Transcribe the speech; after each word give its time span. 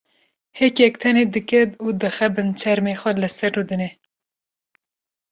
hêkek 0.59 0.93
tenê 1.01 1.23
dike 1.35 1.61
û 1.85 1.87
dixe 2.01 2.27
bin 2.35 2.47
çermê 2.61 2.93
xwe 3.01 3.11
li 3.21 3.29
ser 3.37 3.51
rûdine. 3.57 3.89